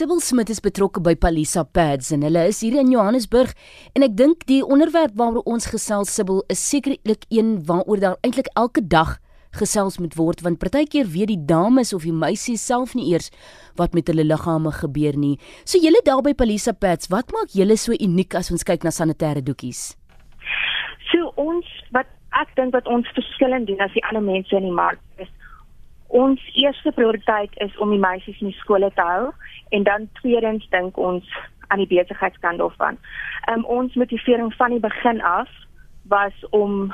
[0.00, 3.50] Sibyl Smit is betrokke by Palisa Pads en hulle is hier in Johannesburg
[3.92, 8.48] en ek dink die onderwerp waaroor ons gesels Sibyl is sekerlik een waaroor daar eintlik
[8.56, 9.18] elke dag
[9.58, 13.28] gesels moet word want partykeer weet die dames of die meisies self nie eers
[13.76, 15.34] wat met hulle liggame gebeur nie.
[15.68, 18.94] So julle daar by Palisa Pads, wat maak julle so uniek as ons kyk na
[18.96, 19.82] sanitêre doekies?
[21.12, 22.08] So ons wat
[22.40, 25.28] ek dink wat ons verskillend doen as die ander mense in die mark is
[26.10, 29.30] ons eerste prioriteit is om die meisies in die skole te hou
[29.70, 31.26] en dan tweedens dink ons
[31.70, 32.98] aan die besigheidskant daarvan.
[33.50, 35.48] Um, ons motivering van die begin af
[36.10, 36.92] was om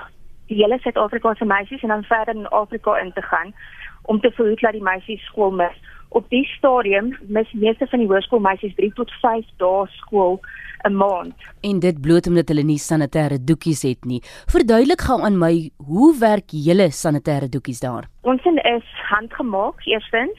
[0.51, 3.55] die hele Suid-Afrika se meisies en dan verder in Afrika in te gaan
[4.03, 5.75] om te verhoed dat die meisies skool mis.
[6.09, 10.41] Op die stadium mis meeste van die hoërskoolmeisies 3 tot 5 dae skool
[10.87, 11.35] 'n maand.
[11.61, 14.23] En dit bloot omdat hulle nie sanitêre doekies het nie.
[14.47, 18.05] Verduidelik gou aan my, hoe werk julle sanitêre doekies daar?
[18.23, 20.39] Ons is handgemaak eerstens.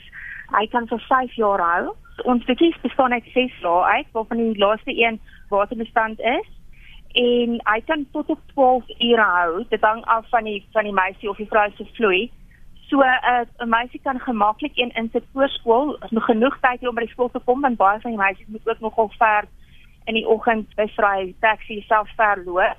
[0.57, 1.95] Hy kan vir 5 jaar hou.
[2.23, 5.19] Ons doekies bestaan uit 6 lae uit, waarvan die laaste een
[5.49, 6.56] waterbestand is
[7.17, 9.63] en hy kan tot op 12 ure hou.
[9.69, 12.27] Dit hang af van die van die meisie of die vrou se vloei.
[12.89, 16.95] So uh, 'n meisie kan gemaklik een insit voor skool, is nog genoeg tyd om
[16.95, 19.47] by die skool te kom want baie van die meisies moet ook nogal ver
[20.05, 22.77] in die oggend by vry taxi self verloop.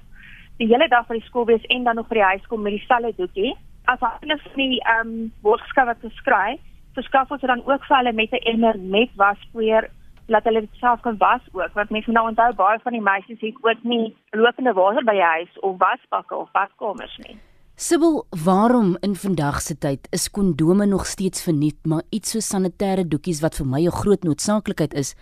[0.57, 2.73] Die hele dag by die skool wees en dan nog by die huis kom met
[2.73, 3.57] dieselfde doekie.
[3.85, 6.61] As hulle van die ehm um, woordskryf wat geskryf,
[6.95, 9.91] verskaf ons dan ook vir hulle met 'n emmer met waspoeier
[10.29, 13.41] laat hulle dit self kan was ook want mense nou onthou baie van die meisies
[13.41, 17.39] het ook nie lopende water by die huis of wasbakke of badkamers nie.
[17.79, 23.05] Sibyl, waarom in vandag se tyd is kondome nog steeds verniet, maar iets so sanitêre
[23.07, 25.15] doekies wat vir my 'n groot noodsaaklikheid is,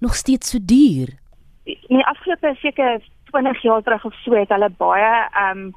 [0.00, 1.08] nog steeds so duur?
[1.64, 5.74] In die afgelope seker 20 jaar terug of so het hulle baie ehm um,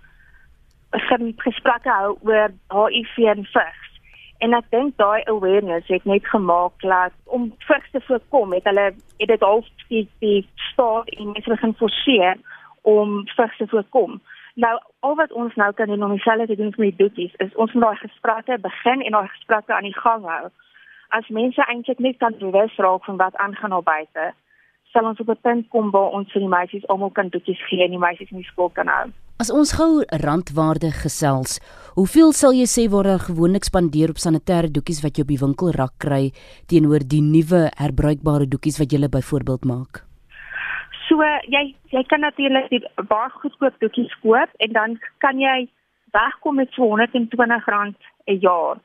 [1.38, 3.85] gesprekke hou oor HIV en vigs.
[4.44, 8.92] En ek dink daai awareness het net gemaak dat om vigs te voorkom, het hulle
[9.18, 12.36] het dit half die, die staat en mense begin forceer
[12.82, 14.20] om vigs te voorkom.
[14.56, 17.56] Nou al wat ons nou kan doen om dieselfde te doen met die doekies is
[17.56, 20.48] ons moet daai gesprekke begin en daai gesprekke aan die gang hou.
[21.10, 24.32] As mense eintlik net kan bewus raak van wat aangaan op buite,
[24.92, 27.84] sal ons op 'n punt kom waar ons vir die meisies almal kan doetjies gee
[27.84, 29.08] en die meisies in die skool kan hou.
[29.36, 31.58] As ons gou randwaarde gesels,
[31.98, 35.40] hoeveel sal jy sê word daar gewoonlik spandeer op sanitêre doekies wat jy op die
[35.42, 36.30] winkelrak kry
[36.72, 40.06] teenoor die nuwe herbruikbare doekies wat jy byvoorbeeld maak?
[41.10, 41.20] So
[41.52, 42.80] jy jy kan natuurlik die
[43.12, 45.68] baie goedkoop doekies koop en dan kan jy
[46.16, 47.92] wegkom met R220
[48.32, 48.80] 'n jaar.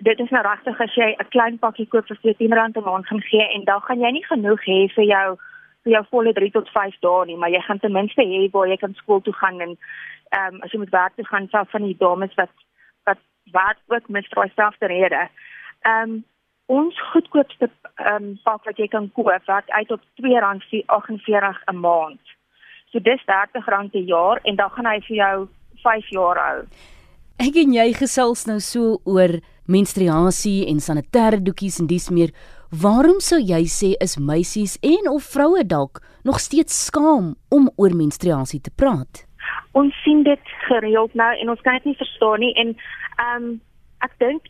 [0.00, 3.20] Dit is nou regtig as jy 'n klein pakkie koop vir R14 'n maand gaan
[3.28, 5.36] gee en dan gaan jy nie genoeg hê vir jou
[5.84, 8.68] vir jou volle 3 tot 5 dae nie, maar jy gaan ten minste hê waar
[8.70, 9.76] jy kan skool toe gaan en
[10.32, 12.52] ehm um, as jy moet werk toe gaan self van die dames wat
[13.08, 13.18] wat
[13.56, 15.26] wat ook met daai selfde rede.
[15.82, 16.20] Ehm um,
[16.66, 22.24] ons goedkoopste ehm um, pak wat jy kan koop wat uit op R2.48 'n maand.
[22.92, 25.48] So dis R30 'n jaar en dan gaan hy vir jou
[25.82, 26.58] 5 jaar hou.
[27.38, 32.30] Ek en jy gesels nou so oor menstruasie en sanitêre doekies en dis meer
[32.80, 37.92] Waarom sou jy sê is meisies en of vroue dalk nog steeds skaam om oor
[37.92, 39.26] menstruasie te praat?
[39.76, 43.50] Ons sien dit gereeld nou en ons kan dit nie verstaan nie en ehm um,
[44.00, 44.48] ek dink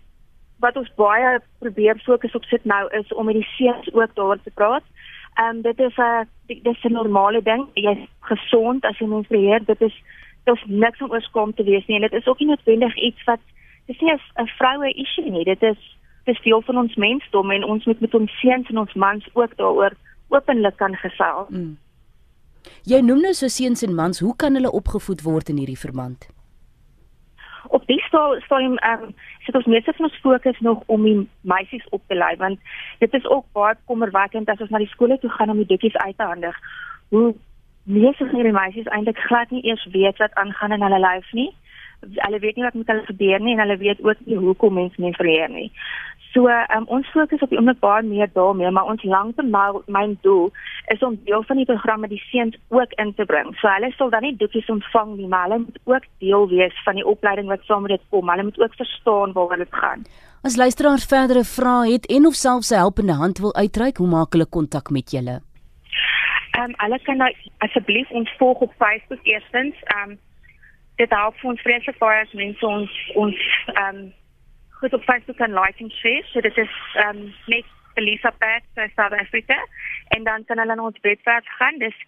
[0.63, 1.33] wat ons baie
[1.65, 4.87] probeer fokus op sit nou is om met die seuns ook daaroor te praat.
[5.35, 7.67] Ehm um, dit is 'n dit is 'n normale ding.
[7.75, 9.59] Jy's gesond as jy.
[9.67, 9.97] Dit is
[10.45, 12.95] dit is niks om oor skaam te wees nie en dit is ook nie noodwendig
[12.97, 13.43] iets wat
[13.87, 15.45] dis nie 'n vroue issue nie.
[15.45, 18.95] Dit is dis deel van ons mensdom en ons moet met ons seuns en ons
[18.95, 19.97] mans ook daaroor
[20.29, 21.49] openlik kan gesels.
[21.49, 21.77] Mm.
[22.87, 26.29] Jy noem nou so seuns en mans, hoe kan hulle opgevoed word in hierdie verband?
[27.75, 29.15] Op die stadium ehm um,
[29.47, 32.61] sit ons meeste van ons fokus nog om die meisies op te lei want
[32.99, 35.97] dit is ook baie kommerwekkend as ons na die skole toe gaan om die dikkies
[35.97, 36.59] uit te handig.
[37.09, 37.35] Hoe
[37.83, 41.51] meeste van die meisies eintlik glad nie eers weet wat aangaan in hulle lyf nie.
[42.03, 45.01] Hulle weet nie wat met hulle gebeur nie en hulle weet ook nie hoekom mense
[45.01, 45.71] nie verleer nie.
[46.33, 50.49] So um, ons fokus op die oomblik baie meer daarmee, maar ons langtermyn doel
[50.95, 53.53] is om deel van die programme die seuns ook in te bring.
[53.61, 56.97] So hulle sal dan nie doekies ontvang nie, maar hulle moet ook deel wees van
[56.97, 58.33] die opleiding wat saam met dit kom.
[58.33, 60.07] Hulle moet ook verstaan waaroor dit gaan.
[60.43, 64.33] As luisteraars verdere vrae het en of selfs 'n helpende hand wil uitreik, hoe maak
[64.33, 65.41] hulle kontak met julle?
[66.53, 69.75] Ehm um, hulle kan nou asseblief ons volg op Facebook eerstens.
[69.85, 70.19] Ehm um,
[71.01, 73.39] dit help vir ons vreeslik baie as mense ons ons
[73.75, 74.13] ehm um,
[74.83, 76.25] goed op Facebook kan like en share.
[76.33, 79.67] So dit is ehm um, net Elisa Pat van South Africa
[80.09, 81.79] en dan kan hulle na ons webwerf gaan.
[81.79, 81.99] Dis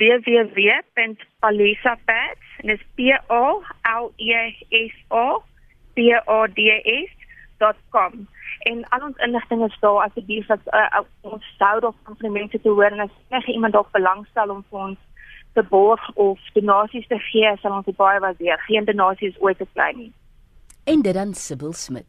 [0.00, 2.98] www.palisapats en dis P
[3.28, 3.62] O
[4.02, 5.44] L E S O
[5.94, 7.24] P O D S
[7.58, 12.60] sibbelsmit.com en al ons inligting is daar asseblief dat uh, ons sou daar van mense
[12.60, 14.98] te hoor en as enige iemand dalk belangstel om vir ons
[15.54, 18.58] te borg of donasies te gee, sal ons baie waardeer.
[18.66, 20.12] Geen donasie is ooit te klein nie.
[20.84, 22.06] En dit dan Sibbel Smit.